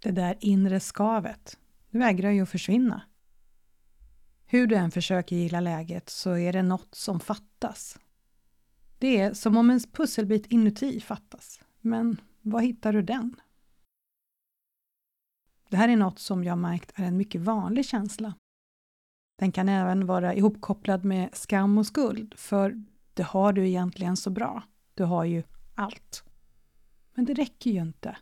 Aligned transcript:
Det 0.00 0.10
där 0.10 0.36
inre 0.40 0.80
skavet, 0.80 1.58
det 1.90 1.98
vägrar 1.98 2.30
ju 2.30 2.42
att 2.42 2.48
försvinna. 2.48 3.02
Hur 4.46 4.66
du 4.66 4.76
än 4.76 4.90
försöker 4.90 5.36
gilla 5.36 5.60
läget 5.60 6.08
så 6.08 6.36
är 6.36 6.52
det 6.52 6.62
något 6.62 6.94
som 6.94 7.20
fattas. 7.20 7.98
Det 8.98 9.20
är 9.20 9.34
som 9.34 9.56
om 9.56 9.70
en 9.70 9.80
pusselbit 9.80 10.46
inuti 10.46 11.00
fattas. 11.00 11.60
Men 11.80 12.20
var 12.40 12.60
hittar 12.60 12.92
du 12.92 13.02
den? 13.02 13.36
Det 15.68 15.76
här 15.76 15.88
är 15.88 15.96
något 15.96 16.18
som 16.18 16.44
jag 16.44 16.58
märkt 16.58 16.92
är 16.94 17.04
en 17.04 17.16
mycket 17.16 17.40
vanlig 17.40 17.86
känsla. 17.86 18.34
Den 19.38 19.52
kan 19.52 19.68
även 19.68 20.06
vara 20.06 20.34
ihopkopplad 20.34 21.04
med 21.04 21.34
skam 21.34 21.78
och 21.78 21.86
skuld, 21.86 22.34
för 22.36 22.84
det 23.14 23.22
har 23.22 23.52
du 23.52 23.68
egentligen 23.68 24.16
så 24.16 24.30
bra. 24.30 24.62
Du 24.94 25.04
har 25.04 25.24
ju 25.24 25.42
allt. 25.74 26.24
Men 27.14 27.24
det 27.24 27.34
räcker 27.34 27.70
ju 27.70 27.80
inte. 27.80 28.16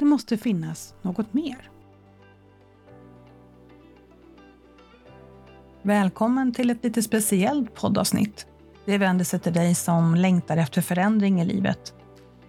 Det 0.00 0.06
måste 0.06 0.36
finnas 0.36 0.94
något 1.02 1.34
mer. 1.34 1.70
Välkommen 5.82 6.54
till 6.54 6.70
ett 6.70 6.84
lite 6.84 7.02
speciellt 7.02 7.74
poddavsnitt. 7.74 8.46
Det 8.84 8.98
vänder 8.98 9.24
sig 9.24 9.40
till 9.40 9.52
dig 9.52 9.74
som 9.74 10.14
längtar 10.14 10.56
efter 10.56 10.82
förändring 10.82 11.40
i 11.40 11.44
livet, 11.44 11.94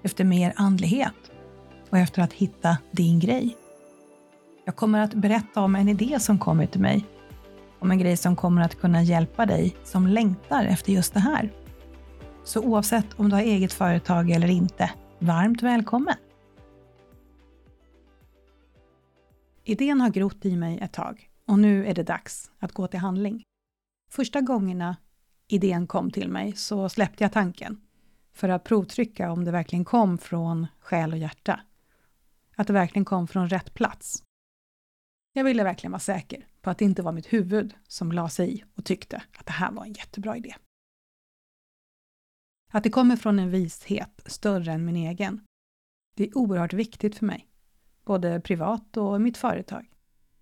efter 0.01 0.23
mer 0.23 0.53
andlighet 0.55 1.31
och 1.89 1.97
efter 1.97 2.21
att 2.21 2.33
hitta 2.33 2.77
din 2.91 3.19
grej. 3.19 3.57
Jag 4.65 4.75
kommer 4.75 4.99
att 4.99 5.13
berätta 5.13 5.61
om 5.61 5.75
en 5.75 5.89
idé 5.89 6.19
som 6.19 6.39
kommit 6.39 6.71
till 6.71 6.81
mig, 6.81 7.05
om 7.79 7.91
en 7.91 7.99
grej 7.99 8.17
som 8.17 8.35
kommer 8.35 8.61
att 8.61 8.79
kunna 8.79 9.03
hjälpa 9.03 9.45
dig 9.45 9.75
som 9.83 10.07
längtar 10.07 10.65
efter 10.65 10.91
just 10.91 11.13
det 11.13 11.19
här. 11.19 11.49
Så 12.43 12.61
oavsett 12.61 13.19
om 13.19 13.29
du 13.29 13.35
har 13.35 13.43
eget 13.43 13.73
företag 13.73 14.31
eller 14.31 14.49
inte, 14.49 14.91
varmt 15.19 15.63
välkommen! 15.63 16.15
Idén 19.63 20.01
har 20.01 20.09
grott 20.09 20.45
i 20.45 20.55
mig 20.55 20.79
ett 20.79 20.93
tag 20.93 21.29
och 21.45 21.59
nu 21.59 21.87
är 21.87 21.93
det 21.93 22.03
dags 22.03 22.51
att 22.59 22.71
gå 22.71 22.87
till 22.87 22.99
handling. 22.99 23.43
Första 24.11 24.41
gångerna 24.41 24.97
idén 25.47 25.87
kom 25.87 26.11
till 26.11 26.29
mig 26.29 26.55
så 26.55 26.89
släppte 26.89 27.23
jag 27.23 27.31
tanken 27.31 27.81
för 28.33 28.49
att 28.49 28.63
provtrycka 28.63 29.31
om 29.31 29.45
det 29.45 29.51
verkligen 29.51 29.85
kom 29.85 30.17
från 30.17 30.67
själ 30.79 31.11
och 31.11 31.17
hjärta. 31.17 31.59
Att 32.55 32.67
det 32.67 32.73
verkligen 32.73 33.05
kom 33.05 33.27
från 33.27 33.49
rätt 33.49 33.73
plats. 33.73 34.23
Jag 35.33 35.43
ville 35.43 35.63
verkligen 35.63 35.91
vara 35.91 35.99
säker 35.99 36.47
på 36.61 36.69
att 36.69 36.77
det 36.77 36.85
inte 36.85 37.01
var 37.01 37.11
mitt 37.11 37.33
huvud 37.33 37.73
som 37.87 38.11
la 38.11 38.29
sig 38.29 38.53
i 38.53 38.63
och 38.75 38.85
tyckte 38.85 39.23
att 39.37 39.45
det 39.45 39.51
här 39.51 39.71
var 39.71 39.85
en 39.85 39.93
jättebra 39.93 40.37
idé. 40.37 40.55
Att 42.71 42.83
det 42.83 42.89
kommer 42.89 43.15
från 43.15 43.39
en 43.39 43.49
vishet 43.49 44.21
större 44.25 44.71
än 44.71 44.85
min 44.85 44.95
egen. 44.95 45.45
Det 46.15 46.23
är 46.23 46.37
oerhört 46.37 46.73
viktigt 46.73 47.15
för 47.15 47.25
mig, 47.25 47.50
både 48.03 48.39
privat 48.39 48.97
och 48.97 49.15
i 49.15 49.19
mitt 49.19 49.37
företag. 49.37 49.91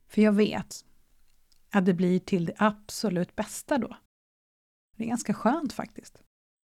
För 0.07 0.21
jag 0.21 0.31
vet 0.31 0.85
att 1.71 1.85
det 1.85 1.93
blir 1.93 2.19
till 2.19 2.45
det 2.45 2.53
absolut 2.57 3.35
bästa 3.35 3.77
då. 3.77 3.97
Det 4.97 5.03
är 5.03 5.07
ganska 5.07 5.33
skönt 5.33 5.73
faktiskt. 5.73 6.21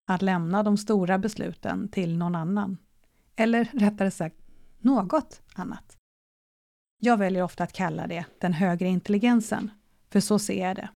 Att 0.07 0.21
lämna 0.21 0.63
de 0.63 0.77
stora 0.77 1.17
besluten 1.17 1.89
till 1.89 2.17
någon 2.17 2.35
annan. 2.35 2.77
Eller 3.35 3.65
rättare 3.65 4.11
sagt, 4.11 4.35
något 4.79 5.41
annat. 5.53 5.97
Jag 7.01 7.17
väljer 7.17 7.43
ofta 7.43 7.63
att 7.63 7.73
kalla 7.73 8.07
det 8.07 8.25
den 8.39 8.53
högre 8.53 8.87
intelligensen, 8.87 9.71
för 10.09 10.19
så 10.19 10.39
ser 10.39 10.67
jag 10.67 10.75
det. 10.75 10.89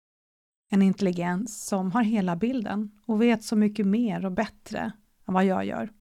En 0.70 0.82
intelligens 0.82 1.66
som 1.66 1.92
har 1.92 2.02
hela 2.02 2.36
bilden 2.36 3.00
och 3.06 3.22
vet 3.22 3.44
så 3.44 3.56
mycket 3.56 3.86
mer 3.86 4.26
och 4.26 4.32
bättre 4.32 4.92
än 5.26 5.34
vad 5.34 5.44
jag 5.44 5.64
gör. 5.64 5.92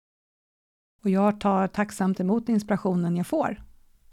Och 1.04 1.10
jag 1.10 1.40
tar 1.40 1.68
tacksamt 1.68 2.20
emot 2.20 2.50
inspirationen 2.50 3.16
jag 3.16 3.28
får 3.28 3.67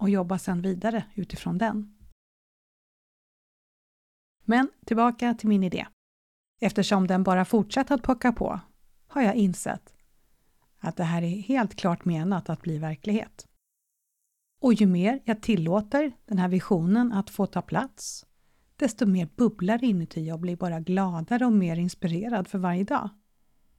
och 0.04 0.10
jobba 0.10 0.38
sedan 0.38 0.62
vidare 0.62 1.04
utifrån 1.14 1.58
den. 1.58 1.94
Men 4.44 4.70
tillbaka 4.86 5.34
till 5.34 5.48
min 5.48 5.64
idé. 5.64 5.86
Eftersom 6.60 7.06
den 7.06 7.22
bara 7.22 7.44
fortsatt 7.44 7.90
att 7.90 8.02
pocka 8.02 8.32
på 8.32 8.60
har 9.06 9.22
jag 9.22 9.34
insett 9.34 9.94
att 10.78 10.96
det 10.96 11.04
här 11.04 11.22
är 11.22 11.42
helt 11.42 11.74
klart 11.74 12.04
menat 12.04 12.48
att 12.48 12.62
bli 12.62 12.78
verklighet. 12.78 13.48
Och 14.60 14.74
ju 14.74 14.86
mer 14.86 15.20
jag 15.24 15.42
tillåter 15.42 16.12
den 16.26 16.38
här 16.38 16.48
visionen 16.48 17.12
att 17.12 17.30
få 17.30 17.46
ta 17.46 17.62
plats, 17.62 18.26
desto 18.76 19.06
mer 19.06 19.28
bubblar 19.36 19.84
inuti 19.84 20.32
och 20.32 20.40
blir 20.40 20.56
bara 20.56 20.80
gladare 20.80 21.46
och 21.46 21.52
mer 21.52 21.76
inspirerad 21.76 22.48
för 22.48 22.58
varje 22.58 22.84
dag. 22.84 23.08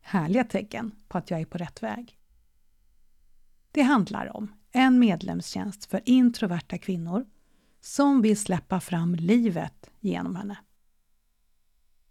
Härliga 0.02 0.44
tecken 0.44 0.92
på 1.08 1.18
att 1.18 1.32
jag 1.32 1.42
är 1.42 1.46
på 1.46 1.58
rätt 1.58 1.84
väg. 1.84 2.20
Det 3.72 3.82
handlar 3.82 4.38
om 4.38 4.52
en 4.76 5.00
medlemstjänst 5.00 5.86
för 5.86 6.02
introverta 6.06 6.78
kvinnor 6.78 7.26
som 7.82 8.22
vill 8.22 8.38
släppa 8.38 8.80
fram 8.80 9.16
livet 9.16 9.90
genom 10.00 10.36
henne. 10.36 10.58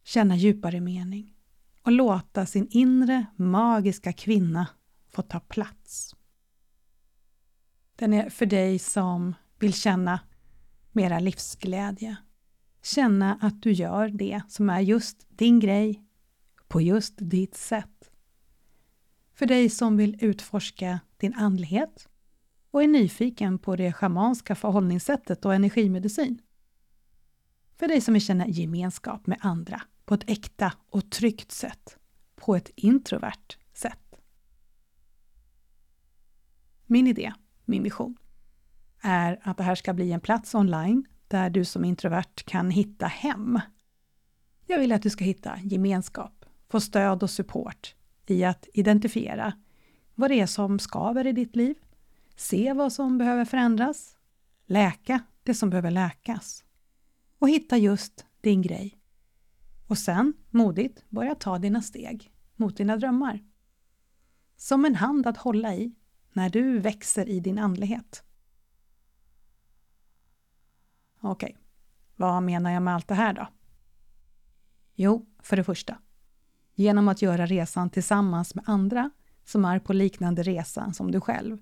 Känna 0.04 0.36
djupare 0.36 0.80
mening 0.80 1.34
och 1.82 1.92
låta 1.92 2.46
sin 2.46 2.66
inre 2.70 3.26
magiska 3.36 4.12
kvinna 4.12 4.68
få 5.08 5.22
ta 5.22 5.40
plats. 5.40 6.14
Den 7.96 8.12
är 8.12 8.30
för 8.30 8.46
dig 8.46 8.78
som 8.78 9.34
vill 9.58 9.74
känna 9.74 10.20
mera 10.92 11.18
livsglädje. 11.18 12.16
Känna 12.82 13.38
att 13.40 13.62
du 13.62 13.72
gör 13.72 14.08
det 14.08 14.40
som 14.48 14.70
är 14.70 14.80
just 14.80 15.26
din 15.28 15.60
grej 15.60 16.04
på 16.68 16.80
just 16.80 17.14
ditt 17.16 17.56
sätt. 17.56 18.10
För 19.34 19.46
dig 19.46 19.70
som 19.70 19.96
vill 19.96 20.24
utforska 20.24 21.00
din 21.16 21.34
andlighet 21.34 22.08
och 22.74 22.82
är 22.82 22.88
nyfiken 22.88 23.58
på 23.58 23.76
det 23.76 23.92
schamanska 23.92 24.54
förhållningssättet 24.54 25.44
och 25.44 25.54
energimedicin. 25.54 26.42
För 27.76 27.88
dig 27.88 28.00
som 28.00 28.14
vill 28.14 28.22
känna 28.22 28.46
gemenskap 28.46 29.26
med 29.26 29.38
andra 29.40 29.82
på 30.04 30.14
ett 30.14 30.30
äkta 30.30 30.72
och 30.90 31.10
tryggt 31.10 31.52
sätt, 31.52 31.98
på 32.36 32.56
ett 32.56 32.70
introvert 32.74 33.56
sätt. 33.72 34.20
Min 36.86 37.06
idé, 37.06 37.32
min 37.64 37.82
vision, 37.82 38.16
är 39.00 39.40
att 39.42 39.56
det 39.56 39.62
här 39.62 39.74
ska 39.74 39.94
bli 39.94 40.12
en 40.12 40.20
plats 40.20 40.54
online 40.54 41.06
där 41.28 41.50
du 41.50 41.64
som 41.64 41.84
introvert 41.84 42.44
kan 42.44 42.70
hitta 42.70 43.06
hem. 43.06 43.60
Jag 44.66 44.78
vill 44.78 44.92
att 44.92 45.02
du 45.02 45.10
ska 45.10 45.24
hitta 45.24 45.58
gemenskap, 45.62 46.44
få 46.68 46.80
stöd 46.80 47.22
och 47.22 47.30
support 47.30 47.94
i 48.26 48.44
att 48.44 48.68
identifiera 48.74 49.52
vad 50.14 50.30
det 50.30 50.40
är 50.40 50.46
som 50.46 50.78
skaver 50.78 51.26
i 51.26 51.32
ditt 51.32 51.56
liv, 51.56 51.76
se 52.36 52.72
vad 52.72 52.92
som 52.92 53.18
behöver 53.18 53.44
förändras, 53.44 54.16
läka 54.66 55.22
det 55.42 55.54
som 55.54 55.70
behöver 55.70 55.90
läkas 55.90 56.64
och 57.38 57.48
hitta 57.48 57.76
just 57.76 58.26
din 58.40 58.62
grej. 58.62 58.98
Och 59.88 59.98
sen 59.98 60.32
modigt 60.50 61.10
börja 61.10 61.34
ta 61.34 61.58
dina 61.58 61.82
steg 61.82 62.32
mot 62.56 62.76
dina 62.76 62.96
drömmar. 62.96 63.44
Som 64.56 64.84
en 64.84 64.94
hand 64.94 65.26
att 65.26 65.36
hålla 65.36 65.74
i 65.74 65.94
när 66.32 66.50
du 66.50 66.78
växer 66.78 67.28
i 67.28 67.40
din 67.40 67.58
andlighet. 67.58 68.22
Okej, 71.20 71.50
okay. 71.50 71.62
vad 72.16 72.42
menar 72.42 72.70
jag 72.70 72.82
med 72.82 72.94
allt 72.94 73.08
det 73.08 73.14
här 73.14 73.32
då? 73.32 73.48
Jo, 74.94 75.26
för 75.42 75.56
det 75.56 75.64
första, 75.64 75.98
genom 76.74 77.08
att 77.08 77.22
göra 77.22 77.46
resan 77.46 77.90
tillsammans 77.90 78.54
med 78.54 78.64
andra 78.66 79.10
som 79.44 79.64
är 79.64 79.78
på 79.78 79.92
liknande 79.92 80.42
resa 80.42 80.92
som 80.92 81.10
du 81.10 81.20
själv, 81.20 81.58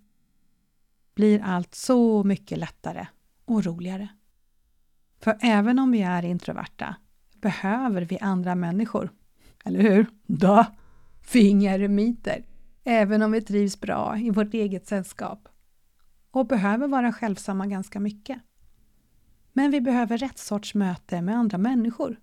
blir 1.15 1.43
allt 1.43 1.75
så 1.75 2.25
mycket 2.25 2.59
lättare 2.59 3.07
och 3.45 3.65
roligare. 3.65 4.09
För 5.21 5.39
även 5.41 5.79
om 5.79 5.91
vi 5.91 6.03
är 6.03 6.23
introverta 6.25 6.97
behöver 7.35 8.03
vi 8.03 8.19
andra 8.19 8.55
människor. 8.55 9.11
Eller 9.65 9.81
hur? 9.81 10.07
Då! 10.27 10.67
Vi 11.33 11.47
är 11.47 11.51
inga 11.51 11.75
eremiter, 11.75 12.45
även 12.85 13.23
om 13.23 13.33
vi 13.33 13.41
trivs 13.43 13.81
bra 13.81 14.19
i 14.19 14.31
vårt 14.31 14.55
eget 14.55 14.87
sällskap 14.87 15.49
och 16.31 16.47
behöver 16.47 16.89
vara 16.89 17.13
självsamma 17.13 17.67
ganska 17.67 18.01
mycket. 18.01 18.39
Men 19.53 19.71
vi 19.71 19.81
behöver 19.81 20.19
rätt 20.19 20.39
sorts 20.39 20.75
möte 20.75 21.23
med 21.23 21.37
andra 21.37 21.59
människor. 21.59 22.21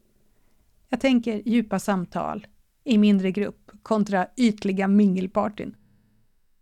Jag 0.89 0.99
tänker 0.99 1.41
djupa 1.49 1.79
samtal 1.79 2.47
i 2.83 2.97
mindre 2.97 3.31
grupp 3.31 3.71
kontra 3.83 4.27
ytliga 4.37 4.87
mingelpartyn. 4.87 5.75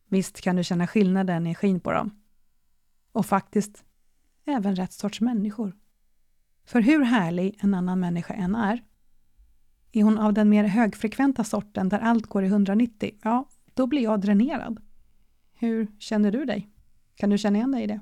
Visst 0.07 0.41
kan 0.41 0.55
du 0.55 0.63
känna 0.63 0.87
skillnaden 0.87 1.35
i 1.35 1.49
energin 1.49 1.79
på 1.79 1.91
dem. 1.91 2.21
Och 3.11 3.25
faktiskt 3.25 3.83
även 4.45 4.75
rätt 4.75 4.93
sorts 4.93 5.21
människor. 5.21 5.75
För 6.65 6.81
hur 6.81 7.03
härlig 7.03 7.57
en 7.59 7.73
annan 7.73 7.99
människa 7.99 8.33
än 8.33 8.55
är, 8.55 8.83
är 9.91 10.03
hon 10.03 10.17
av 10.17 10.33
den 10.33 10.49
mer 10.49 10.63
högfrekventa 10.63 11.43
sorten 11.43 11.89
där 11.89 11.99
allt 11.99 12.25
går 12.25 12.43
i 12.43 12.47
190, 12.47 13.11
ja, 13.23 13.49
då 13.73 13.87
blir 13.87 14.01
jag 14.01 14.21
dränerad. 14.21 14.81
Hur 15.53 15.87
känner 15.99 16.31
du 16.31 16.45
dig? 16.45 16.69
Kan 17.15 17.29
du 17.29 17.37
känna 17.37 17.57
igen 17.57 17.71
dig 17.71 17.83
i 17.83 17.87
det? 17.87 17.99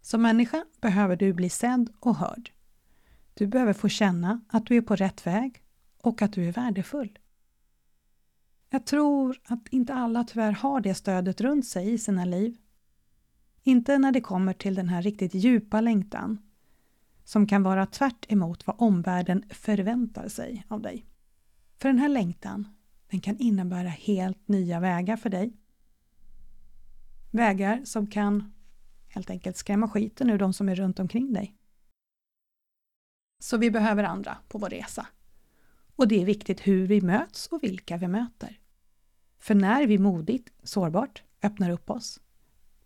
Som 0.00 0.22
människa 0.22 0.64
behöver 0.80 1.16
du 1.16 1.32
bli 1.32 1.50
sedd 1.50 1.92
och 2.00 2.16
hörd. 2.16 2.50
Du 3.34 3.46
behöver 3.46 3.72
få 3.72 3.88
känna 3.88 4.40
att 4.48 4.66
du 4.66 4.76
är 4.76 4.82
på 4.82 4.96
rätt 4.96 5.26
väg 5.26 5.62
och 6.02 6.22
att 6.22 6.32
du 6.32 6.48
är 6.48 6.52
värdefull. 6.52 7.18
Jag 8.70 8.86
tror 8.86 9.40
att 9.44 9.68
inte 9.70 9.94
alla 9.94 10.24
tyvärr 10.24 10.52
har 10.52 10.80
det 10.80 10.94
stödet 10.94 11.40
runt 11.40 11.66
sig 11.66 11.92
i 11.92 11.98
sina 11.98 12.24
liv. 12.24 12.56
Inte 13.62 13.98
när 13.98 14.12
det 14.12 14.20
kommer 14.20 14.52
till 14.52 14.74
den 14.74 14.88
här 14.88 15.02
riktigt 15.02 15.34
djupa 15.34 15.80
längtan 15.80 16.38
som 17.24 17.46
kan 17.46 17.62
vara 17.62 17.86
tvärt 17.86 18.32
emot 18.32 18.66
vad 18.66 18.76
omvärlden 18.78 19.44
förväntar 19.50 20.28
sig 20.28 20.64
av 20.68 20.82
dig. 20.82 21.06
För 21.78 21.88
den 21.88 21.98
här 21.98 22.08
längtan, 22.08 22.68
den 23.10 23.20
kan 23.20 23.38
innebära 23.38 23.88
helt 23.88 24.48
nya 24.48 24.80
vägar 24.80 25.16
för 25.16 25.30
dig. 25.30 25.56
Vägar 27.30 27.84
som 27.84 28.06
kan 28.06 28.52
helt 29.08 29.30
enkelt 29.30 29.56
skrämma 29.56 29.88
skiten 29.88 30.30
ur 30.30 30.38
de 30.38 30.52
som 30.52 30.68
är 30.68 30.74
runt 30.74 30.98
omkring 30.98 31.32
dig. 31.32 31.56
Så 33.38 33.56
vi 33.56 33.70
behöver 33.70 34.04
andra 34.04 34.38
på 34.48 34.58
vår 34.58 34.68
resa. 34.68 35.06
Och 35.96 36.08
det 36.08 36.22
är 36.22 36.26
viktigt 36.26 36.66
hur 36.66 36.86
vi 36.86 37.00
möts 37.00 37.46
och 37.46 37.62
vilka 37.62 37.96
vi 37.96 38.08
möter. 38.08 38.60
För 39.38 39.54
när 39.54 39.86
vi 39.86 39.98
modigt, 39.98 40.52
sårbart 40.62 41.22
öppnar 41.42 41.70
upp 41.70 41.90
oss 41.90 42.20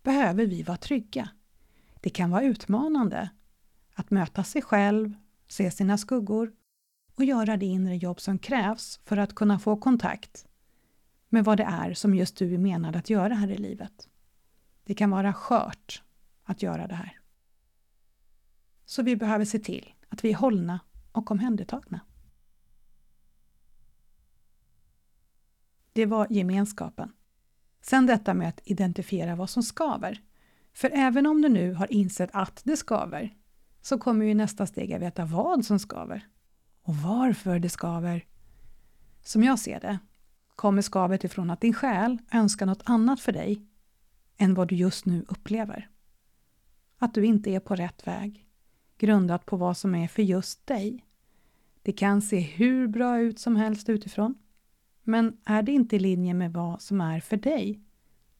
behöver 0.03 0.45
vi 0.45 0.63
vara 0.63 0.77
trygga. 0.77 1.29
Det 2.01 2.09
kan 2.09 2.29
vara 2.29 2.43
utmanande 2.43 3.29
att 3.93 4.11
möta 4.11 4.43
sig 4.43 4.61
själv, 4.61 5.13
se 5.47 5.71
sina 5.71 5.97
skuggor 5.97 6.53
och 7.15 7.25
göra 7.25 7.57
det 7.57 7.65
inre 7.65 7.95
jobb 7.95 8.19
som 8.19 8.37
krävs 8.37 8.99
för 9.05 9.17
att 9.17 9.35
kunna 9.35 9.59
få 9.59 9.77
kontakt 9.77 10.45
med 11.29 11.45
vad 11.45 11.57
det 11.57 11.63
är 11.63 11.93
som 11.93 12.15
just 12.15 12.37
du 12.37 12.53
är 12.53 12.57
menad 12.57 12.95
att 12.95 13.09
göra 13.09 13.33
här 13.33 13.51
i 13.51 13.57
livet. 13.57 14.09
Det 14.83 14.93
kan 14.93 15.11
vara 15.11 15.33
skört 15.33 16.03
att 16.43 16.61
göra 16.61 16.87
det 16.87 16.95
här. 16.95 17.19
Så 18.85 19.03
vi 19.03 19.15
behöver 19.15 19.45
se 19.45 19.59
till 19.59 19.93
att 20.09 20.23
vi 20.23 20.31
är 20.31 20.35
hållna 20.35 20.79
och 21.11 21.31
omhändertagna. 21.31 21.99
Det 25.93 26.05
var 26.05 26.27
gemenskapen. 26.29 27.11
Sen 27.81 28.05
detta 28.05 28.33
med 28.33 28.49
att 28.49 28.61
identifiera 28.63 29.35
vad 29.35 29.49
som 29.49 29.63
skaver. 29.63 30.21
För 30.73 30.91
även 30.93 31.25
om 31.25 31.41
du 31.41 31.49
nu 31.49 31.73
har 31.73 31.93
insett 31.93 32.29
att 32.33 32.61
det 32.63 32.77
skaver, 32.77 33.35
så 33.81 33.97
kommer 33.97 34.25
ju 34.25 34.33
nästa 34.33 34.65
steg 34.65 34.93
att 34.93 35.01
veta 35.01 35.25
vad 35.25 35.65
som 35.65 35.79
skaver 35.79 36.27
och 36.83 36.95
varför 36.95 37.59
det 37.59 37.69
skaver. 37.69 38.25
Som 39.21 39.43
jag 39.43 39.59
ser 39.59 39.79
det 39.79 39.99
kommer 40.55 40.81
skavet 40.81 41.23
ifrån 41.23 41.49
att 41.49 41.61
din 41.61 41.73
själ 41.73 42.17
önskar 42.31 42.65
något 42.65 42.81
annat 42.83 43.19
för 43.19 43.31
dig 43.31 43.65
än 44.37 44.53
vad 44.53 44.67
du 44.67 44.75
just 44.75 45.05
nu 45.05 45.25
upplever. 45.27 45.89
Att 46.97 47.13
du 47.13 47.25
inte 47.25 47.51
är 47.51 47.59
på 47.59 47.75
rätt 47.75 48.07
väg, 48.07 48.47
grundat 48.97 49.45
på 49.45 49.57
vad 49.57 49.77
som 49.77 49.95
är 49.95 50.07
för 50.07 50.23
just 50.23 50.67
dig. 50.67 51.05
Det 51.81 51.91
kan 51.91 52.21
se 52.21 52.39
hur 52.39 52.87
bra 52.87 53.19
ut 53.19 53.39
som 53.39 53.55
helst 53.55 53.89
utifrån, 53.89 54.35
men 55.03 55.37
är 55.45 55.63
det 55.63 55.71
inte 55.71 55.95
i 55.95 55.99
linje 55.99 56.33
med 56.33 56.53
vad 56.53 56.81
som 56.81 57.01
är 57.01 57.19
för 57.19 57.37
dig, 57.37 57.81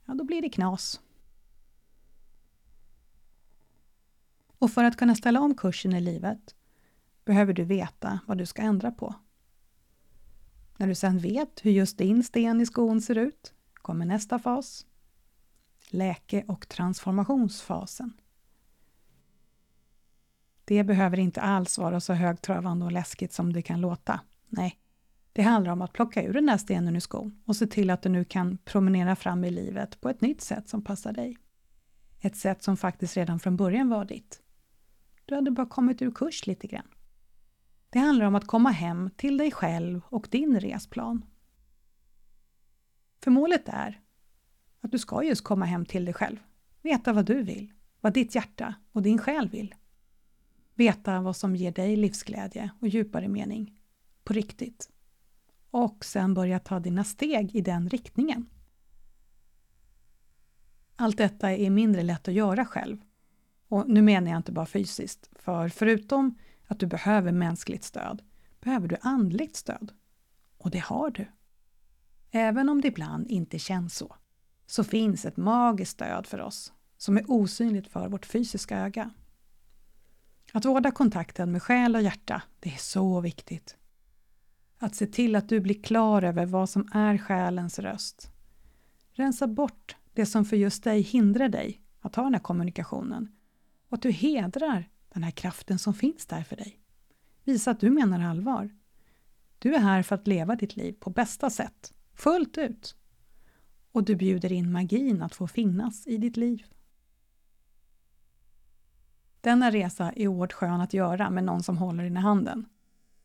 ja 0.05 0.13
då 0.13 0.23
blir 0.23 0.41
det 0.41 0.49
knas. 0.49 1.01
Och 4.57 4.71
för 4.71 4.83
att 4.83 4.97
kunna 4.97 5.15
ställa 5.15 5.41
om 5.41 5.55
kursen 5.55 5.93
i 5.93 6.01
livet 6.01 6.55
behöver 7.25 7.53
du 7.53 7.63
veta 7.63 8.19
vad 8.27 8.37
du 8.37 8.45
ska 8.45 8.61
ändra 8.61 8.91
på. 8.91 9.15
När 10.77 10.87
du 10.87 10.95
sedan 10.95 11.19
vet 11.19 11.65
hur 11.65 11.71
just 11.71 11.97
din 11.97 12.23
sten 12.23 12.61
i 12.61 12.65
skon 12.65 13.01
ser 13.01 13.17
ut 13.17 13.53
kommer 13.73 14.05
nästa 14.05 14.39
fas, 14.39 14.85
läke 15.89 16.43
och 16.47 16.67
transformationsfasen. 16.67 18.13
Det 20.65 20.83
behöver 20.83 21.19
inte 21.19 21.41
alls 21.41 21.77
vara 21.77 21.99
så 21.99 22.13
högtravande 22.13 22.85
och 22.85 22.91
läskigt 22.91 23.33
som 23.33 23.53
det 23.53 23.61
kan 23.61 23.81
låta. 23.81 24.19
Nej, 24.47 24.80
det 25.33 25.41
handlar 25.41 25.71
om 25.71 25.81
att 25.81 25.93
plocka 25.93 26.23
ur 26.23 26.33
den 26.33 26.45
där 26.45 26.57
stenen 26.57 26.95
ur 26.95 26.99
skon 26.99 27.41
och 27.45 27.55
se 27.55 27.67
till 27.67 27.89
att 27.89 28.01
du 28.01 28.09
nu 28.09 28.23
kan 28.25 28.57
promenera 28.57 29.15
fram 29.15 29.43
i 29.43 29.49
livet 29.49 30.01
på 30.01 30.09
ett 30.09 30.21
nytt 30.21 30.41
sätt 30.41 30.69
som 30.69 30.83
passar 30.83 31.13
dig. 31.13 31.37
Ett 32.19 32.35
sätt 32.35 32.63
som 32.63 32.77
faktiskt 32.77 33.17
redan 33.17 33.39
från 33.39 33.57
början 33.57 33.89
var 33.89 34.05
ditt. 34.05 34.41
Du 35.25 35.35
hade 35.35 35.51
bara 35.51 35.67
kommit 35.67 36.01
ur 36.01 36.11
kurs 36.11 36.47
lite 36.47 36.67
grann. 36.67 36.87
Det 37.89 37.99
handlar 37.99 38.25
om 38.25 38.35
att 38.35 38.47
komma 38.47 38.69
hem 38.69 39.09
till 39.17 39.37
dig 39.37 39.51
själv 39.51 40.01
och 40.05 40.27
din 40.31 40.59
resplan. 40.59 41.25
För 43.23 43.31
målet 43.31 43.69
är 43.69 44.01
att 44.81 44.91
du 44.91 44.99
ska 44.99 45.23
just 45.23 45.43
komma 45.43 45.65
hem 45.65 45.85
till 45.85 46.05
dig 46.05 46.13
själv. 46.13 46.37
Veta 46.81 47.13
vad 47.13 47.25
du 47.25 47.43
vill, 47.43 47.73
vad 48.01 48.13
ditt 48.13 48.35
hjärta 48.35 48.75
och 48.91 49.01
din 49.01 49.17
själ 49.17 49.49
vill. 49.49 49.75
Veta 50.75 51.21
vad 51.21 51.35
som 51.35 51.55
ger 51.55 51.71
dig 51.71 51.95
livsglädje 51.95 52.71
och 52.79 52.87
djupare 52.87 53.27
mening. 53.27 53.79
På 54.23 54.33
riktigt. 54.33 54.89
Och 55.71 56.05
sen 56.05 56.33
börja 56.33 56.59
ta 56.59 56.79
dina 56.79 57.03
steg 57.03 57.55
i 57.55 57.61
den 57.61 57.89
riktningen. 57.89 58.49
Allt 60.95 61.17
detta 61.17 61.51
är 61.51 61.69
mindre 61.69 62.03
lätt 62.03 62.27
att 62.27 62.33
göra 62.33 62.65
själv. 62.65 62.97
Och 63.67 63.89
nu 63.89 64.01
menar 64.01 64.31
jag 64.31 64.37
inte 64.37 64.51
bara 64.51 64.65
fysiskt, 64.65 65.29
för 65.35 65.69
förutom 65.69 66.37
att 66.67 66.79
du 66.79 66.85
behöver 66.85 67.31
mänskligt 67.31 67.83
stöd 67.83 68.21
behöver 68.61 68.87
du 68.87 68.97
andligt 69.01 69.55
stöd. 69.55 69.91
Och 70.57 70.71
det 70.71 70.79
har 70.79 71.11
du. 71.11 71.27
Även 72.31 72.69
om 72.69 72.81
det 72.81 72.87
ibland 72.87 73.27
inte 73.27 73.59
känns 73.59 73.95
så, 73.95 74.15
så 74.65 74.83
finns 74.83 75.25
ett 75.25 75.37
magiskt 75.37 75.91
stöd 75.91 76.27
för 76.27 76.41
oss 76.41 76.73
som 76.97 77.17
är 77.17 77.31
osynligt 77.31 77.87
för 77.87 78.09
vårt 78.09 78.25
fysiska 78.25 78.77
öga. 78.79 79.11
Att 80.53 80.65
vårda 80.65 80.91
kontakten 80.91 81.51
med 81.51 81.63
själ 81.63 81.95
och 81.95 82.01
hjärta, 82.01 82.41
det 82.59 82.73
är 82.73 82.77
så 82.77 83.21
viktigt. 83.21 83.77
Att 84.83 84.95
se 84.95 85.07
till 85.07 85.35
att 85.35 85.49
du 85.49 85.59
blir 85.59 85.83
klar 85.83 86.21
över 86.21 86.45
vad 86.45 86.69
som 86.69 86.87
är 86.91 87.17
själens 87.17 87.79
röst. 87.79 88.31
Rensa 89.11 89.47
bort 89.47 89.95
det 90.13 90.25
som 90.25 90.45
för 90.45 90.55
just 90.55 90.83
dig 90.83 91.01
hindrar 91.01 91.49
dig 91.49 91.81
att 91.99 92.15
ha 92.15 92.23
den 92.23 92.33
här 92.33 92.41
kommunikationen 92.41 93.35
och 93.89 93.95
att 93.95 94.01
du 94.01 94.11
hedrar 94.11 94.89
den 95.13 95.23
här 95.23 95.31
kraften 95.31 95.79
som 95.79 95.93
finns 95.93 96.25
där 96.25 96.43
för 96.43 96.55
dig. 96.55 96.79
Visa 97.43 97.71
att 97.71 97.79
du 97.79 97.89
menar 97.89 98.29
allvar. 98.29 98.69
Du 99.59 99.75
är 99.75 99.79
här 99.79 100.03
för 100.03 100.15
att 100.15 100.27
leva 100.27 100.55
ditt 100.55 100.75
liv 100.75 100.93
på 100.99 101.09
bästa 101.09 101.49
sätt, 101.49 101.93
fullt 102.13 102.57
ut. 102.57 102.95
Och 103.91 104.03
du 104.03 104.15
bjuder 104.15 104.51
in 104.51 104.71
magin 104.71 105.21
att 105.21 105.35
få 105.35 105.47
finnas 105.47 106.07
i 106.07 106.17
ditt 106.17 106.37
liv. 106.37 106.65
Denna 109.41 109.71
resa 109.71 110.11
är 110.11 110.27
oerhört 110.27 110.53
skön 110.53 110.81
att 110.81 110.93
göra 110.93 111.29
med 111.29 111.43
någon 111.43 111.63
som 111.63 111.77
håller 111.77 112.03
din 112.03 112.17
i 112.17 112.19
handen. 112.19 112.65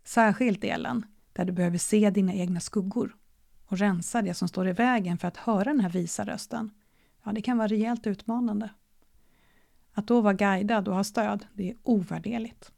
Särskilt 0.04 0.60
delen 0.60 1.06
där 1.36 1.44
du 1.44 1.52
behöver 1.52 1.78
se 1.78 2.10
dina 2.10 2.34
egna 2.34 2.60
skuggor 2.60 3.16
och 3.66 3.78
rensa 3.78 4.22
det 4.22 4.34
som 4.34 4.48
står 4.48 4.68
i 4.68 4.72
vägen 4.72 5.18
för 5.18 5.28
att 5.28 5.36
höra 5.36 5.64
den 5.64 5.80
här 5.80 5.90
visa 5.90 6.24
rösten. 6.24 6.70
Ja, 7.24 7.32
det 7.32 7.42
kan 7.42 7.58
vara 7.58 7.68
rejält 7.68 8.06
utmanande. 8.06 8.70
Att 9.92 10.06
då 10.06 10.20
vara 10.20 10.34
guidad 10.34 10.88
och 10.88 10.94
ha 10.94 11.04
stöd, 11.04 11.46
det 11.54 11.70
är 11.70 11.76
ovärderligt. 11.82 12.72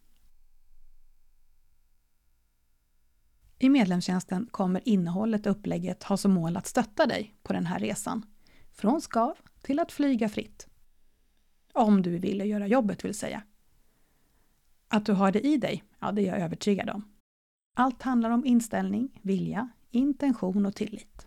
I 3.58 3.68
medlemstjänsten 3.68 4.48
kommer 4.50 4.88
innehållet 4.88 5.46
och 5.46 5.52
upplägget 5.52 6.02
ha 6.02 6.16
som 6.16 6.32
mål 6.32 6.56
att 6.56 6.66
stötta 6.66 7.06
dig 7.06 7.34
på 7.42 7.52
den 7.52 7.66
här 7.66 7.78
resan. 7.78 8.26
Från 8.72 9.00
skav 9.00 9.36
till 9.62 9.78
att 9.78 9.92
flyga 9.92 10.28
fritt. 10.28 10.68
Om 11.72 12.02
du 12.02 12.18
vill 12.18 12.40
göra 12.40 12.66
jobbet 12.66 13.04
vill 13.04 13.14
säga. 13.14 13.42
Att 14.88 15.06
du 15.06 15.12
har 15.12 15.32
det 15.32 15.40
i 15.40 15.56
dig, 15.56 15.84
ja 15.98 16.12
det 16.12 16.22
är 16.22 16.26
jag 16.26 16.40
övertygad 16.40 16.90
om. 16.90 17.17
Allt 17.78 18.02
handlar 18.02 18.30
om 18.30 18.44
inställning, 18.44 19.20
vilja, 19.22 19.68
intention 19.90 20.66
och 20.66 20.74
tillit. 20.74 21.26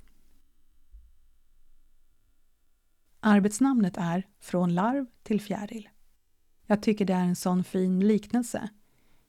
Arbetsnamnet 3.19 3.97
är 3.97 4.27
Från 4.39 4.73
larv 4.73 5.05
till 5.23 5.41
fjäril. 5.41 5.89
Jag 6.65 6.83
tycker 6.83 7.05
det 7.05 7.13
är 7.13 7.23
en 7.23 7.35
sån 7.35 7.63
fin 7.63 8.07
liknelse 8.07 8.69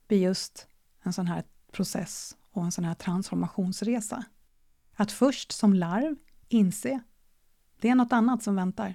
vid 0.09 0.23
just 0.23 0.69
en 1.03 1.13
sån 1.13 1.27
här 1.27 1.45
process 1.73 2.37
och 2.51 2.65
en 2.65 2.73
sån 2.73 2.85
här 2.85 2.95
transformationsresa. 2.95 4.25
Att 4.95 5.13
först 5.13 5.53
som 5.53 5.75
larv 5.75 6.17
inse 6.49 7.01
det 7.81 7.89
är 7.89 7.95
något 7.95 8.13
annat 8.13 8.43
som 8.43 8.57
väntar. 8.57 8.95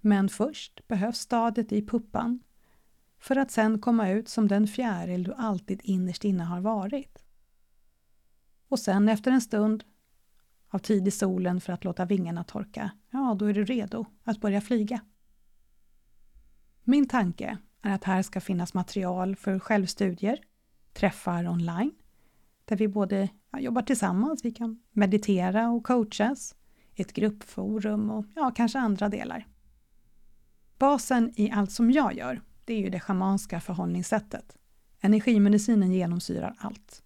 Men 0.00 0.28
först 0.28 0.88
behövs 0.88 1.18
stadiet 1.18 1.72
i 1.72 1.86
puppan 1.86 2.40
för 3.18 3.36
att 3.36 3.50
sen 3.50 3.80
komma 3.80 4.10
ut 4.10 4.28
som 4.28 4.48
den 4.48 4.66
fjäril 4.66 5.24
du 5.24 5.34
alltid 5.34 5.80
innerst 5.84 6.24
inne 6.24 6.44
har 6.44 6.60
varit. 6.60 7.21
Och 8.72 8.78
sen 8.78 9.08
efter 9.08 9.30
en 9.30 9.40
stund 9.40 9.84
av 10.68 10.78
tid 10.78 11.08
i 11.08 11.10
solen 11.10 11.60
för 11.60 11.72
att 11.72 11.84
låta 11.84 12.04
vingarna 12.04 12.44
torka, 12.44 12.90
ja, 13.10 13.36
då 13.38 13.46
är 13.46 13.54
du 13.54 13.64
redo 13.64 14.06
att 14.24 14.40
börja 14.40 14.60
flyga. 14.60 15.00
Min 16.84 17.08
tanke 17.08 17.58
är 17.82 17.94
att 17.94 18.04
här 18.04 18.22
ska 18.22 18.40
finnas 18.40 18.74
material 18.74 19.36
för 19.36 19.58
självstudier, 19.58 20.38
träffar 20.92 21.48
online, 21.48 21.92
där 22.64 22.76
vi 22.76 22.88
både 22.88 23.28
ja, 23.50 23.60
jobbar 23.60 23.82
tillsammans, 23.82 24.44
vi 24.44 24.50
kan 24.50 24.82
meditera 24.90 25.70
och 25.70 25.84
coachas, 25.84 26.54
ett 26.94 27.12
gruppforum 27.12 28.10
och 28.10 28.26
ja, 28.34 28.52
kanske 28.56 28.78
andra 28.78 29.08
delar. 29.08 29.46
Basen 30.78 31.32
i 31.36 31.50
allt 31.50 31.72
som 31.72 31.90
jag 31.90 32.14
gör, 32.14 32.40
det 32.64 32.74
är 32.74 32.78
ju 32.78 32.90
det 32.90 33.00
schamanska 33.00 33.60
förhållningssättet. 33.60 34.56
Energimedicinen 35.00 35.92
genomsyrar 35.92 36.56
allt. 36.58 37.01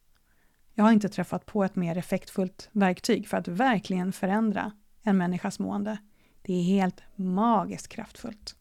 Jag 0.78 0.84
har 0.84 0.92
inte 0.92 1.08
träffat 1.08 1.46
på 1.46 1.64
ett 1.64 1.76
mer 1.76 1.98
effektfullt 1.98 2.68
verktyg 2.72 3.28
för 3.28 3.36
att 3.36 3.48
verkligen 3.48 4.12
förändra 4.12 4.72
en 5.02 5.18
människas 5.18 5.58
mående. 5.58 5.98
Det 6.42 6.52
är 6.52 6.62
helt 6.62 7.02
magiskt 7.14 7.88
kraftfullt. 7.88 8.56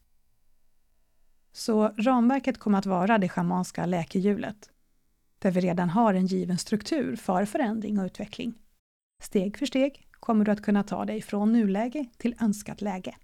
Så 1.52 1.88
ramverket 1.88 2.58
kommer 2.58 2.78
att 2.78 2.86
vara 2.86 3.18
det 3.18 3.28
schamanska 3.28 3.86
läkehjulet, 3.86 4.70
där 5.38 5.50
vi 5.50 5.60
redan 5.60 5.90
har 5.90 6.14
en 6.14 6.26
given 6.26 6.58
struktur 6.58 7.16
för 7.16 7.44
förändring 7.44 7.98
och 7.98 8.04
utveckling. 8.04 8.54
Steg 9.22 9.58
för 9.58 9.66
steg 9.66 10.08
kommer 10.12 10.44
du 10.44 10.50
att 10.50 10.62
kunna 10.62 10.82
ta 10.82 11.04
dig 11.04 11.22
från 11.22 11.52
nuläge 11.52 12.06
till 12.16 12.36
önskat 12.40 12.80
läge. 12.80 13.16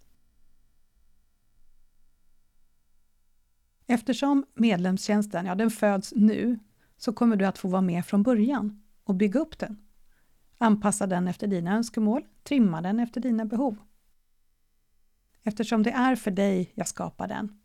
Eftersom 3.86 4.46
medlemstjänsten 4.54 5.46
ja, 5.46 5.54
den 5.54 5.70
föds 5.70 6.12
nu 6.16 6.58
så 6.96 7.12
kommer 7.12 7.36
du 7.36 7.46
att 7.46 7.58
få 7.58 7.68
vara 7.68 7.82
med 7.82 8.06
från 8.06 8.22
början 8.22 8.81
och 9.04 9.14
bygga 9.14 9.40
upp 9.40 9.58
den. 9.58 9.76
Anpassa 10.58 11.06
den 11.06 11.28
efter 11.28 11.46
dina 11.46 11.76
önskemål, 11.76 12.22
trimma 12.42 12.80
den 12.80 13.00
efter 13.00 13.20
dina 13.20 13.44
behov. 13.44 13.76
Eftersom 15.42 15.82
det 15.82 15.90
är 15.90 16.16
för 16.16 16.30
dig 16.30 16.72
jag 16.74 16.88
skapar 16.88 17.28
den, 17.28 17.60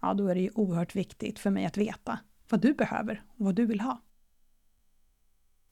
ja 0.00 0.14
då 0.14 0.26
är 0.26 0.34
det 0.34 0.40
ju 0.40 0.50
oerhört 0.54 0.96
viktigt 0.96 1.38
för 1.38 1.50
mig 1.50 1.66
att 1.66 1.76
veta 1.76 2.18
vad 2.48 2.60
du 2.60 2.74
behöver 2.74 3.22
och 3.28 3.44
vad 3.44 3.54
du 3.54 3.66
vill 3.66 3.80
ha. 3.80 4.02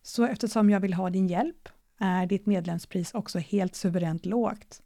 Så 0.03 0.25
eftersom 0.25 0.71
jag 0.71 0.81
vill 0.81 0.95
ha 0.95 1.11
din 1.11 1.29
hjälp 1.29 1.69
är 1.99 2.27
ditt 2.27 2.47
medlemspris 2.47 3.15
också 3.15 3.39
helt 3.39 3.75
suveränt 3.75 4.27
lågt. 4.27 4.83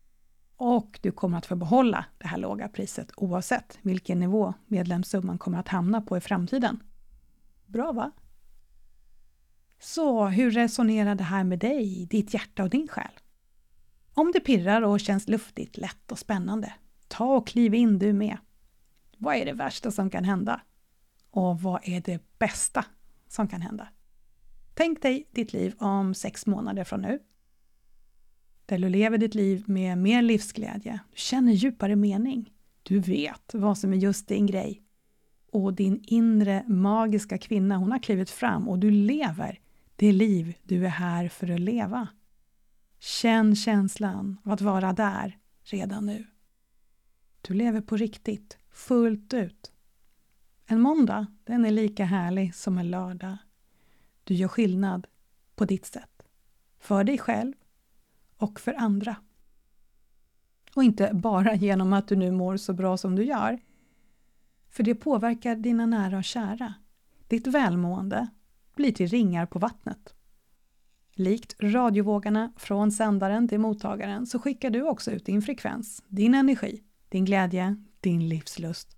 Och 0.57 0.99
du 1.03 1.13
kommer 1.13 1.39
att 1.39 1.47
få 1.47 1.57
behålla 1.57 2.05
det 2.19 2.27
här 2.27 2.39
låga 2.39 2.69
priset 2.69 3.11
oavsett 3.17 3.79
vilken 3.83 4.21
nivå 4.21 4.55
medlemssumman 4.67 5.39
kommer 5.39 5.59
att 5.59 5.69
hamna 5.69 6.01
på 6.01 6.17
i 6.17 6.21
framtiden. 6.21 6.83
Bra 7.67 7.93
va? 7.93 8.11
Så 9.85 10.27
hur 10.27 10.51
resonerar 10.51 11.15
det 11.15 11.25
här 11.25 11.45
med 11.45 11.59
dig, 11.59 12.07
ditt 12.11 12.35
hjärta 12.35 12.63
och 12.63 12.71
din 12.71 12.89
själ? 12.89 13.11
Om 14.15 14.33
det 14.33 14.41
pirrar 14.41 14.83
och 14.83 15.01
känns 15.01 15.29
luftigt, 15.29 15.77
lätt 15.77 16.13
och 16.13 16.19
spännande, 16.19 16.75
ta 17.09 17.25
och 17.25 17.47
kliv 17.47 17.75
in 17.75 17.99
du 17.99 18.13
med. 18.13 18.37
Vad 19.19 19.37
är 19.37 19.45
det 19.45 19.53
värsta 19.53 19.91
som 19.91 20.11
kan 20.11 20.25
hända? 20.25 20.61
Och 21.31 21.61
vad 21.61 21.81
är 21.85 22.01
det 22.01 22.39
bästa 22.39 22.85
som 23.29 23.49
kan 23.49 23.61
hända? 23.61 23.89
Tänk 24.75 25.03
dig 25.03 25.29
ditt 25.33 25.53
liv 25.53 25.75
om 25.79 26.15
sex 26.15 26.47
månader 26.47 26.85
från 26.85 27.01
nu. 27.01 27.19
Där 28.67 28.79
du 28.79 28.89
lever 28.89 29.19
ditt 29.19 29.35
liv 29.35 29.65
med 29.67 29.99
mer 29.99 30.23
livsglädje, 30.23 31.01
du 31.11 31.17
känner 31.19 31.53
djupare 31.53 31.97
mening. 31.97 32.53
Du 32.83 33.01
vet 33.01 33.55
vad 33.55 33.79
som 33.79 33.93
är 33.93 33.97
just 33.97 34.29
din 34.29 34.47
grej. 34.47 34.83
Och 35.51 35.75
din 35.75 36.05
inre 36.07 36.65
magiska 36.69 37.39
kvinna, 37.39 37.77
hon 37.77 37.93
har 37.93 37.99
klivit 37.99 38.31
fram 38.31 38.69
och 38.69 38.79
du 38.79 38.91
lever 38.91 39.59
det 40.03 40.13
liv 40.13 40.55
du 40.63 40.85
är 40.87 40.91
här 40.91 41.29
för 41.29 41.51
att 41.51 41.61
leva. 41.61 42.09
Känn 42.99 43.57
känslan 43.57 44.39
av 44.45 44.53
att 44.53 44.61
vara 44.61 44.93
där 44.93 45.39
redan 45.63 46.07
nu. 46.07 46.27
Du 47.41 47.55
lever 47.55 47.81
på 47.81 47.97
riktigt, 47.97 48.59
fullt 48.71 49.35
ut. 49.35 49.73
En 50.67 50.81
måndag, 50.81 51.27
den 51.45 51.65
är 51.65 51.71
lika 51.71 52.05
härlig 52.05 52.55
som 52.55 52.79
en 52.79 52.91
lördag. 52.91 53.37
Du 54.25 54.35
gör 54.35 54.49
skillnad 54.49 55.07
på 55.55 55.65
ditt 55.65 55.87
sätt. 55.87 56.23
För 56.79 57.05
dig 57.05 57.19
själv 57.19 57.55
och 58.37 58.61
för 58.61 58.75
andra. 58.75 59.17
Och 60.75 60.85
inte 60.85 61.11
bara 61.13 61.55
genom 61.55 61.93
att 61.93 62.09
du 62.09 62.17
nu 62.17 62.31
mår 62.31 62.57
så 62.57 62.73
bra 62.73 62.97
som 62.97 63.17
du 63.17 63.25
gör. 63.25 63.59
För 64.69 64.83
det 64.83 64.95
påverkar 64.95 65.57
dina 65.57 65.87
nära 65.87 66.19
och 66.19 66.25
kära. 66.25 66.75
Ditt 67.29 67.47
välmående 67.47 68.29
blir 68.75 68.93
till 68.93 69.07
ringar 69.07 69.47
på 69.47 69.59
vattnet. 69.59 70.15
Likt 71.15 71.57
radiovågarna 71.61 72.53
från 72.57 72.93
sändaren 72.93 73.49
till 73.49 73.61
mottagaren 73.61 74.27
så 74.27 74.39
skickar 74.39 74.71
du 74.71 74.83
också 74.83 75.11
ut 75.11 75.27
din 75.27 75.43
frekvens, 75.43 76.03
din 76.09 76.35
energi, 76.35 76.83
din 77.09 77.25
glädje, 77.25 77.77
din 78.01 78.29
livslust 78.29 78.97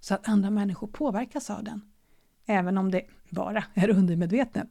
så 0.00 0.14
att 0.14 0.28
andra 0.28 0.50
människor 0.50 0.86
påverkas 0.86 1.50
av 1.50 1.64
den. 1.64 1.80
Även 2.46 2.78
om 2.78 2.90
det 2.90 3.02
bara 3.30 3.64
är 3.74 3.90
undermedvetet. 3.90 4.68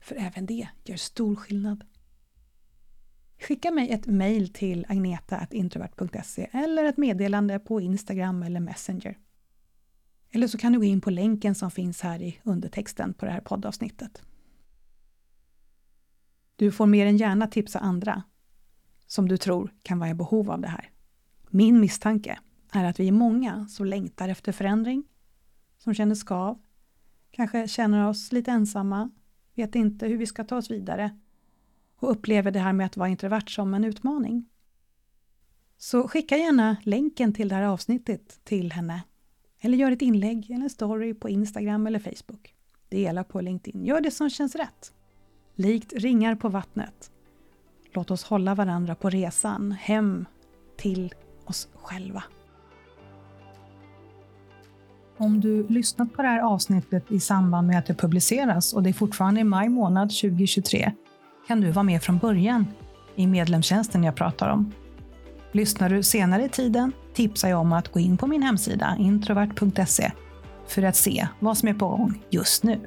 För 0.00 0.16
även 0.16 0.46
det 0.46 0.68
gör 0.84 0.96
stor 0.96 1.36
skillnad. 1.36 1.84
Skicka 3.40 3.70
mig 3.70 3.90
ett 3.90 4.06
mejl 4.06 4.52
till 4.52 4.86
agneta.introvert.se 4.88 6.48
eller 6.52 6.84
ett 6.84 6.96
meddelande 6.96 7.58
på 7.58 7.80
Instagram 7.80 8.42
eller 8.42 8.60
Messenger. 8.60 9.18
Eller 10.30 10.48
så 10.48 10.58
kan 10.58 10.72
du 10.72 10.78
gå 10.78 10.84
in 10.84 11.00
på 11.00 11.10
länken 11.10 11.54
som 11.54 11.70
finns 11.70 12.00
här 12.00 12.22
i 12.22 12.40
undertexten 12.44 13.14
på 13.14 13.26
det 13.26 13.32
här 13.32 13.40
poddavsnittet. 13.40 14.22
Du 16.56 16.72
får 16.72 16.86
mer 16.86 17.06
än 17.06 17.16
gärna 17.16 17.46
tipsa 17.46 17.78
andra 17.78 18.22
som 19.06 19.28
du 19.28 19.36
tror 19.36 19.74
kan 19.82 19.98
vara 19.98 20.10
i 20.10 20.14
behov 20.14 20.50
av 20.50 20.60
det 20.60 20.68
här. 20.68 20.90
Min 21.50 21.80
misstanke 21.80 22.38
är 22.72 22.84
att 22.84 23.00
vi 23.00 23.08
är 23.08 23.12
många 23.12 23.68
som 23.68 23.86
längtar 23.86 24.28
efter 24.28 24.52
förändring, 24.52 25.04
som 25.78 25.94
känner 25.94 26.14
skav, 26.14 26.58
kanske 27.30 27.68
känner 27.68 28.08
oss 28.08 28.32
lite 28.32 28.50
ensamma, 28.50 29.10
vet 29.54 29.74
inte 29.74 30.06
hur 30.06 30.16
vi 30.16 30.26
ska 30.26 30.44
ta 30.44 30.56
oss 30.56 30.70
vidare 30.70 31.18
och 31.96 32.10
upplever 32.10 32.50
det 32.50 32.60
här 32.60 32.72
med 32.72 32.86
att 32.86 32.96
vara 32.96 33.08
introvert 33.08 33.48
som 33.48 33.74
en 33.74 33.84
utmaning. 33.84 34.48
Så 35.78 36.08
skicka 36.08 36.36
gärna 36.36 36.76
länken 36.82 37.32
till 37.32 37.48
det 37.48 37.54
här 37.54 37.62
avsnittet 37.62 38.44
till 38.44 38.72
henne 38.72 39.02
eller 39.66 39.78
gör 39.78 39.92
ett 39.92 40.02
inlägg 40.02 40.50
eller 40.50 40.64
en 40.64 40.70
story 40.70 41.14
på 41.14 41.28
Instagram 41.28 41.86
eller 41.86 41.98
Facebook. 41.98 42.54
Dela 42.88 43.24
på 43.24 43.40
LinkedIn. 43.40 43.84
Gör 43.84 44.00
det 44.00 44.10
som 44.10 44.30
känns 44.30 44.54
rätt. 44.54 44.92
Likt 45.54 45.92
ringar 45.92 46.34
på 46.34 46.48
vattnet. 46.48 47.10
Låt 47.92 48.10
oss 48.10 48.24
hålla 48.24 48.54
varandra 48.54 48.94
på 48.94 49.10
resan 49.10 49.72
hem 49.72 50.26
till 50.76 51.14
oss 51.44 51.68
själva. 51.74 52.24
Om 55.16 55.40
du 55.40 55.66
lyssnat 55.68 56.12
på 56.12 56.22
det 56.22 56.28
här 56.28 56.40
avsnittet 56.40 57.12
i 57.12 57.20
samband 57.20 57.66
med 57.66 57.78
att 57.78 57.86
det 57.86 57.94
publiceras 57.94 58.72
och 58.72 58.82
det 58.82 58.90
är 58.90 58.94
fortfarande 58.94 59.40
i 59.40 59.44
maj 59.44 59.68
månad 59.68 60.08
2023 60.08 60.92
kan 61.48 61.60
du 61.60 61.70
vara 61.70 61.82
med 61.82 62.02
från 62.02 62.18
början 62.18 62.66
i 63.14 63.26
medlemstjänsten 63.26 64.04
jag 64.04 64.14
pratar 64.14 64.48
om. 64.48 64.72
Lyssnar 65.52 65.88
du 65.88 66.02
senare 66.02 66.44
i 66.44 66.48
tiden 66.48 66.92
tipsar 67.14 67.48
jag 67.48 67.60
om 67.60 67.72
att 67.72 67.92
gå 67.92 68.00
in 68.00 68.16
på 68.16 68.26
min 68.26 68.42
hemsida 68.42 68.96
introvert.se 68.98 70.12
för 70.68 70.82
att 70.82 70.96
se 70.96 71.28
vad 71.40 71.58
som 71.58 71.68
är 71.68 71.74
på 71.74 71.88
gång 71.88 72.22
just 72.30 72.62
nu. 72.62 72.80